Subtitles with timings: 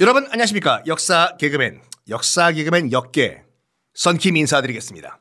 [0.00, 3.42] 여러분 안녕하십니까 역사 개그맨 역사 개그맨 역계
[3.94, 5.20] 썬킴 인사드리겠습니다.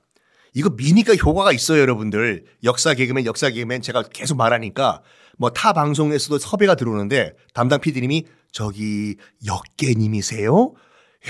[0.54, 5.02] 이거 미니까 효과가 있어요 여러분들 역사 개그맨 역사 개그맨 제가 계속 말하니까
[5.38, 10.74] 뭐 타 방송에서도 섭외가 들어오는데 담당 PD님이 저기 역계님이세요?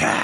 [0.03, 0.23] 야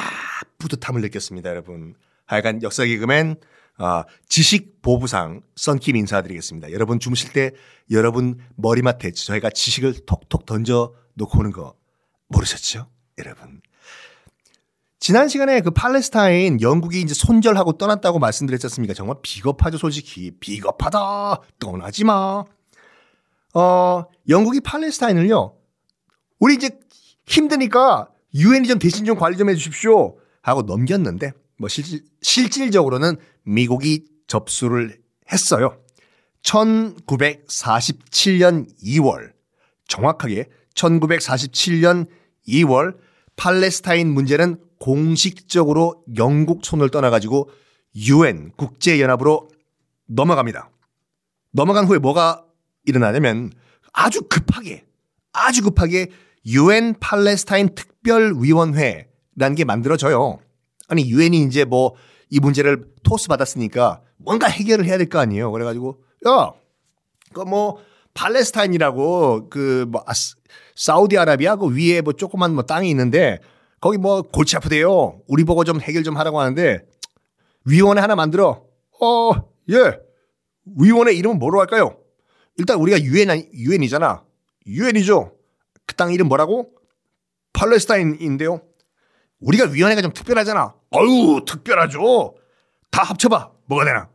[0.60, 1.96] 뿌듯함을 느꼈습니다 여러분.
[2.28, 3.38] 하여간 역사 개그맨
[3.78, 6.72] 아, 지식 보부상 썬킴 인사드리겠습니다.
[6.72, 7.52] 여러분 주무실 때
[7.92, 11.76] 여러분 머리맡에 저희가 지식을 톡톡 던져 놓고 오는 거
[12.28, 12.88] 모르셨죠?
[13.18, 13.62] 여러분.
[15.00, 18.94] 지난 시간에 그 팔레스타인 영국이 이제 손절하고 떠났다고 말씀드렸지 않습니까?
[18.94, 20.32] 정말 비겁하죠, 솔직히.
[20.40, 21.42] 비겁하다.
[21.60, 22.44] 떠나지 마.
[23.54, 25.56] 어, 영국이 팔레스타인을요.
[26.40, 26.72] 우리 이제
[27.28, 30.18] 힘드니까 유엔이 좀 대신 좀 관리 좀 해 주십시오.
[30.42, 35.00] 하고 넘겼는데 뭐 실질, 실질적으로는 미국이 접수를
[35.32, 35.78] 했어요.
[36.44, 39.32] 1947년 2월
[39.88, 42.08] 정확하게 1947년
[42.48, 42.96] 2월
[43.36, 47.50] 팔레스타인 문제는 공식적으로 영국 손을 떠나가지고
[47.96, 49.50] 유엔 국제연합으로
[50.08, 50.70] 넘어갑니다.
[51.52, 52.46] 넘어간 후에 뭐가
[52.86, 53.52] 일어나냐면
[53.94, 54.86] 아주 급하게
[55.34, 56.12] 아주 급하게
[56.46, 60.40] 유엔 팔레스타인 특별위원회라는 게 만들어져요.
[60.88, 61.96] 아니 유엔이 이제 뭐
[62.30, 65.52] 이 문제를 토스 받았으니까 뭔가 해결을 해야 될 거 아니에요.
[65.52, 66.52] 그래가지고 야,
[67.34, 67.78] 그뭐
[68.16, 70.04] 팔레스타인이라고 그뭐
[70.76, 73.40] 사우디아라비아 그 위에 뭐 조그만 뭐 땅이 있는데
[73.80, 75.22] 거기 뭐 골치 아프대요.
[75.28, 76.80] 우리 보고 좀 해결 좀 하라고 하는데
[77.66, 78.64] 위원회 하나 만들어.
[79.02, 79.32] 어,
[79.70, 80.00] 예.
[80.78, 81.98] 위원회 이름은 뭐로 할까요?
[82.58, 84.24] 일단 우리가 유엔 유엔이잖아.
[84.66, 85.34] 유엔이죠.
[85.86, 86.72] 그 땅 이름 뭐라고?
[87.54, 88.62] 팔레스타인인데요.
[89.40, 90.74] 우리가 위원회가 좀 특별하잖아.
[90.96, 92.36] 어유 특별하죠.
[92.90, 93.52] 다 합쳐봐.
[93.68, 94.10] 뭐가 되나?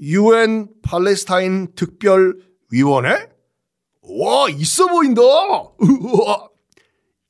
[0.00, 2.36] 유엔 팔레스타인 특별
[2.70, 3.28] 위원회?
[4.02, 5.22] 와 있어 보인다.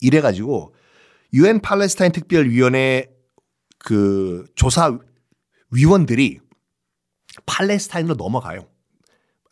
[0.00, 0.74] 이래가지고
[1.34, 3.10] 유엔 팔레스타인 특별위원회
[3.78, 4.98] 그 조사
[5.70, 6.40] 위원들이
[7.46, 8.68] 팔레스타인으로 넘어가요.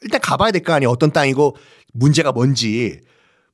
[0.03, 0.91] 일단 가봐야 될 거 아니에요.
[0.91, 1.57] 어떤 땅이고
[1.93, 3.01] 문제가 뭔지.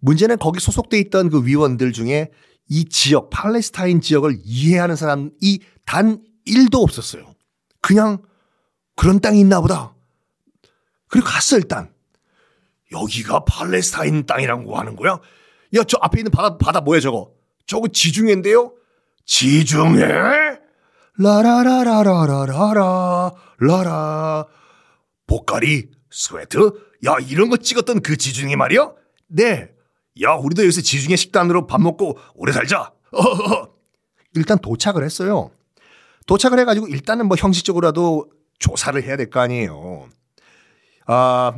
[0.01, 2.31] 문제는 거기 소속돼 있던 그 위원들 중에
[2.69, 7.35] 이 지역, 팔레스타인 지역을 이해하는 사람이 단 1도 없었어요.
[7.81, 8.23] 그냥
[8.97, 9.95] 그런 땅이 있나 보다.
[11.09, 11.94] 그리고 갔어, 일단.
[12.93, 15.19] 여기가 팔레스타인 땅이라고 하는 거야?
[15.75, 17.33] 야, 저 앞에 있는 바다, 바다 뭐야, 저거?
[17.67, 18.73] 저거 지중해인데요?
[19.25, 20.05] 지중해?
[21.19, 24.47] 라라라라라라라, 라라.
[25.27, 26.59] 포카리, 스웨트?
[27.07, 28.93] 야, 이런 거 찍었던 그 지중해 말이야?
[29.29, 29.71] 네.
[30.23, 32.93] 야, 우리도 여기서 지중해 식단으로 밥 먹고 오래 살자.
[34.35, 35.51] 일단 도착을 했어요.
[36.27, 40.09] 도착을 해가지고 일단은 뭐 형식적으로라도 조사를 해야 될 거 아니에요.
[41.07, 41.53] 아,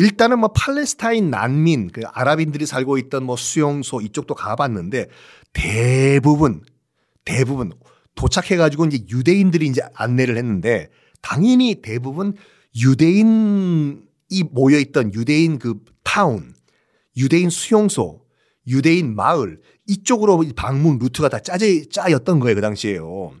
[0.00, 5.08] 일단은 뭐 팔레스타인 난민, 그 아랍인들이 살고 있던 뭐 수용소 이쪽도 가봤는데
[5.52, 6.62] 대부분,
[7.26, 7.70] 대부분
[8.14, 10.88] 도착해가지고 이제 유대인들이 이제 안내를 했는데
[11.20, 12.34] 당연히 대부분
[12.74, 14.00] 유대인이
[14.50, 16.54] 모여있던 유대인 그 타운,
[17.18, 18.24] 유대인 수용소,
[18.68, 23.34] 유대인 마을 이쪽으로 방문 루트가 다 짜져 짜였던 거예요 그 당시에요.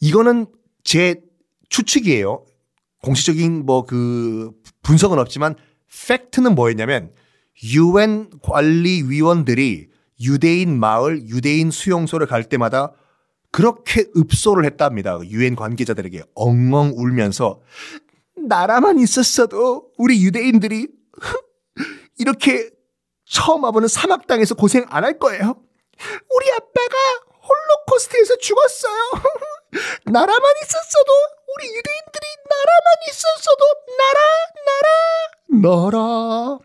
[0.00, 0.46] 이거는
[0.82, 1.20] 제
[1.68, 2.46] 추측이에요.
[3.04, 4.50] 공식적인 뭐 그
[4.82, 5.54] 분석은 없지만
[6.08, 7.12] 팩트는 뭐였냐면
[7.74, 9.88] 유엔 관리위원들이
[10.20, 12.92] 유대인 마을, 유대인 수용소를 갈 때마다
[13.50, 15.18] 그렇게 읍소를 했답니다.
[15.26, 17.60] 유엔 관계자들에게 엉엉 울면서
[18.36, 20.88] 나라만 있었어도 우리 유대인들이
[22.18, 22.70] 이렇게
[23.26, 25.56] 처음 와보는 사막 땅에서 고생 안 할 거예요.
[26.34, 26.96] 우리 아빠가
[27.46, 29.00] 홀로코스트에서 죽었어요.
[30.06, 31.12] 나라만 있었어도
[35.68, 36.58] 나라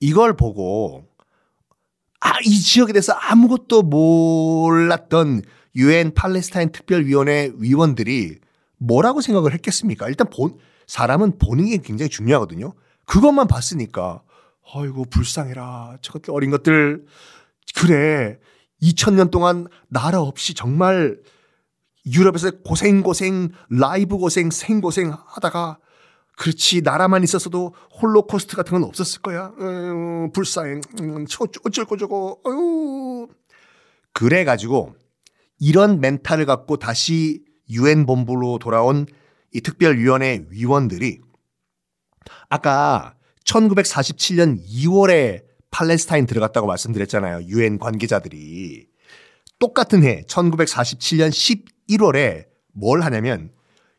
[0.00, 1.04] 이걸 보고
[2.20, 5.42] 아 이 지역에 대해서 아무것도 몰랐던
[5.76, 8.38] 유엔 팔레스타인 특별위원회 위원들이
[8.78, 10.08] 뭐라고 생각을 했겠습니까?
[10.08, 12.74] 일단 본 사람은 보는 게 굉장히 중요하거든요.
[13.06, 14.22] 그것만 봤으니까
[14.74, 17.04] 아이고 불쌍해라 저것들 어린 것들
[17.76, 18.38] 그래
[18.82, 21.18] 2000년 동안 나라 없이 정말
[22.06, 25.78] 유럽에서 고생 고생 라이브 고생 생 고생 하다가
[26.36, 31.26] 그렇지 나라만 있었어도 홀로코스트 같은 건 없었을 거야 음, 불쌍해 음,
[31.64, 33.28] 어쩔 거저거 어유
[34.12, 34.94] 그래 가지고
[35.58, 39.06] 이런 멘탈을 갖고 다시 유엔 본부로 돌아온
[39.52, 41.20] 이 특별위원회 위원들이
[42.48, 43.14] 아까
[43.44, 47.46] 1947년 2월에 팔레스타인 들어갔다고 말씀드렸잖아요.
[47.46, 48.86] 유엔 관계자들이.
[49.58, 51.30] 똑같은 해 1947년
[51.88, 53.52] 11월에 뭘 하냐면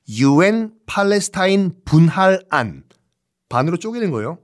[0.09, 2.83] 유엔 팔레스타인 분할안
[3.49, 4.39] 반으로 쪼개는 거예요.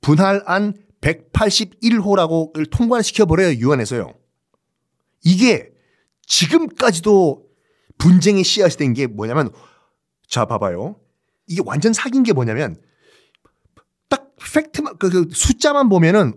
[0.00, 4.14] 분할안 181호라고 통과를 시켜 버려요, 유엔에서요.
[5.24, 5.70] 이게
[6.26, 7.44] 지금까지도
[7.98, 9.50] 분쟁의 씨앗이 된 게 뭐냐면,
[10.28, 10.96] 자, 봐봐요.
[11.46, 12.80] 이게 완전 사귄 게 뭐냐면,
[14.08, 16.34] 딱 팩트만, 그, 그 숫자만 보면은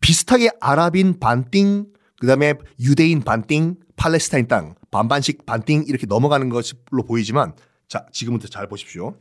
[0.00, 1.86] 비슷하게 아랍인 반띵,
[2.20, 7.54] 그 다음에 유대인 반띵, 팔레스타인 땅, 반반씩 반띵 이렇게 넘어가는 것으로 보이지만,
[7.88, 9.18] 자, 지금부터 잘 보십시오.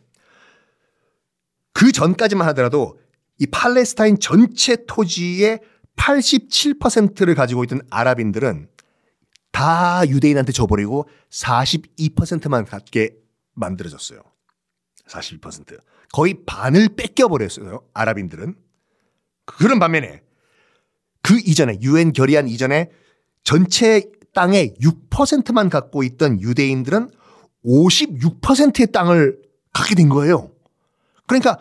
[1.73, 2.99] 그 전까지만 하더라도
[3.37, 5.59] 이 팔레스타인 전체 토지의
[5.97, 8.69] 87%를 가지고 있던 아랍인들은
[9.51, 13.15] 다 유대인한테 줘버리고 42%만 갖게
[13.53, 14.21] 만들어졌어요.
[15.07, 15.79] 42%.
[16.11, 17.85] 거의 반을 뺏겨버렸어요.
[17.93, 18.55] 아랍인들은.
[19.45, 20.21] 그런 반면에
[21.21, 22.89] 그 이전에 유엔 결의안 이전에
[23.43, 27.09] 전체 땅의 6%만 갖고 있던 유대인들은
[27.65, 29.39] 56%의 땅을
[29.73, 30.51] 갖게 된 거예요.
[31.27, 31.57] 그러니까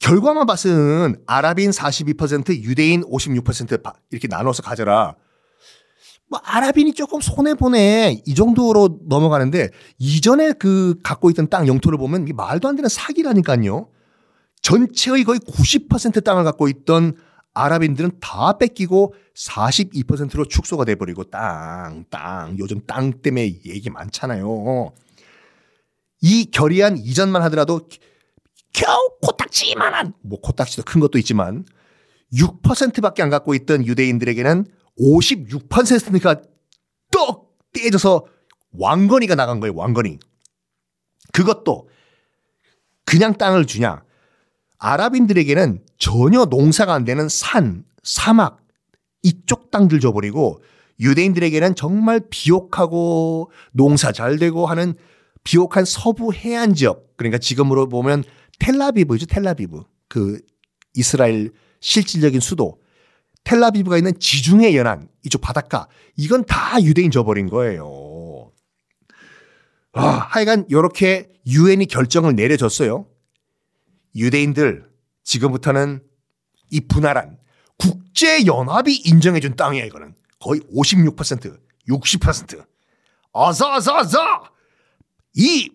[0.00, 5.14] 결과만 때는 아랍인 42%, 유대인 56% 이렇게 나눠서 가져라.
[6.28, 12.22] 뭐 아랍인이 조금 손해 보네 이 정도로 넘어가는데 이전에 그 갖고 있던 땅 영토를 보면
[12.22, 13.88] 이게 말도 안 되는 사기라니까요.
[14.62, 17.16] 전체의 거의 90% 땅을 갖고 있던
[17.54, 22.56] 아랍인들은 다 뺏기고 42%로 축소가 돼버리고 땅, 땅.
[22.58, 24.92] 요즘 땅 때문에 얘기 많잖아요.
[26.22, 27.88] 이 결의안 이전만 하더라도
[28.72, 31.64] 겨우 코딱지만한 뭐 코딱지도 큰 것도 있지만
[32.32, 34.66] 6%밖에 안 갖고 있던 유대인들에게는
[35.00, 36.42] 56%가
[37.10, 38.26] 떡 떼져서
[38.72, 39.74] 왕건이가 나간 거예요.
[39.74, 40.18] 왕건이.
[41.32, 41.88] 그것도
[43.04, 44.04] 그냥 땅을 주냐.
[44.80, 48.60] 아랍인들에게는 전혀 농사가 안 되는 산, 사막
[49.22, 50.62] 이쪽 땅들 줘버리고
[50.98, 54.94] 유대인들에게는 정말 비옥하고 농사 잘 되고 하는
[55.44, 58.24] 비옥한 서부 해안 지역 그러니까 지금으로 보면
[58.58, 60.40] 텔라비브죠 텔라비브 그
[60.94, 62.80] 이스라엘 실질적인 수도
[63.44, 68.52] 텔라비브가 있는 지중해 연안 이쪽 바닷가 이건 다 유대인 줘버린 거예요.
[69.92, 73.06] 아, 하여간 이렇게 유엔이 결정을 내려줬어요.
[74.14, 74.90] 유대인들
[75.24, 76.02] 지금부터는
[76.70, 77.38] 이 분할한
[77.78, 80.14] 국제연합이 인정해준 땅이야 이거는.
[80.38, 81.58] 거의 56%
[81.88, 82.64] 60%
[83.32, 84.18] 어서 어서 어서
[85.34, 85.70] 이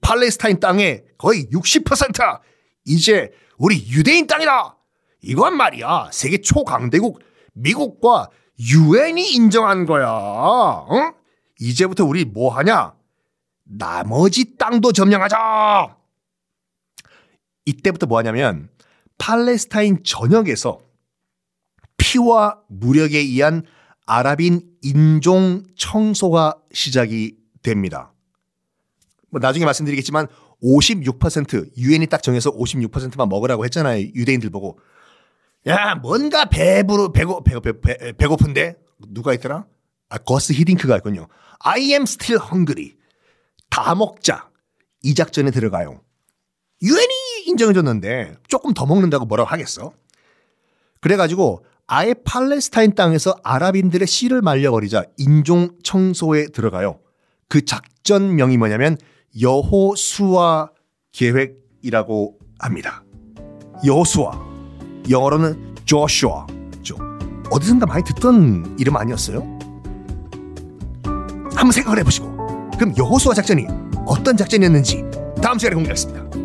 [0.00, 2.40] 팔레스타인 땅의 거의 60%
[2.84, 4.76] 이제 우리 유대인 땅이다!
[5.22, 6.10] 이건 말이야.
[6.12, 7.20] 세계 초강대국
[7.54, 10.08] 미국과 유엔이 인정한 거야.
[10.10, 11.14] 어?
[11.60, 12.94] 이제부터 우리 뭐 하냐?
[13.64, 15.96] 나머지 땅도 점령하자
[17.64, 18.68] 이때부터 뭐 하냐면
[19.18, 20.80] 팔레스타인 전역에서
[21.96, 23.64] 피와 무력에 의한
[24.06, 28.12] 아랍인 인종 청소가 시작이 됩니다.
[29.30, 30.26] 뭐 나중에 말씀드리겠지만
[30.62, 34.00] 56% 유엔이 딱 정해서 56%만 먹으라고 했잖아요.
[34.14, 34.78] 유대인들 보고.
[35.66, 38.76] 야, 뭔가 배부르 배고 배고 배, 배, 배고픈데
[39.08, 39.66] 누가 있더라?
[40.08, 41.28] 아, 거스 히딩크가 있군요.
[41.60, 42.96] I am still hungry.
[43.70, 44.50] 다 먹자.
[45.02, 46.00] 이 작전에 들어가요.
[46.82, 47.14] 유엔이
[47.52, 49.92] 인정해줬는데 조금 더 먹는다고 뭐라고 하겠어?
[51.00, 57.00] 그래가지고 아예 팔레스타인 땅에서 아랍인들의 씨를 말려버리자 인종 청소에 들어가요.
[57.48, 58.96] 그 작전명이 뭐냐면
[59.40, 60.70] 여호수아
[61.12, 63.04] 계획이라고 합니다.
[63.84, 64.30] 여호수아
[65.10, 66.46] 영어로는 조슈아
[67.52, 69.40] 어디선가 많이 듣던 이름 아니었어요?
[71.54, 72.34] 한번 생각을 해보시고
[72.78, 73.66] 그럼 여호수아 작전이
[74.06, 75.04] 어떤 작전이었는지
[75.42, 76.41] 다음 시간에 공개하겠습니다.